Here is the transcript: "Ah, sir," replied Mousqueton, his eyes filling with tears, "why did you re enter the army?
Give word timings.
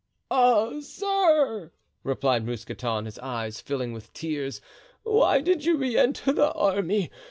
"Ah, 0.31 0.79
sir," 0.79 1.71
replied 2.03 2.43
Mousqueton, 2.43 3.05
his 3.05 3.19
eyes 3.19 3.61
filling 3.61 3.93
with 3.93 4.11
tears, 4.13 4.59
"why 5.03 5.41
did 5.41 5.63
you 5.63 5.77
re 5.77 5.95
enter 5.95 6.33
the 6.33 6.51
army? 6.53 7.11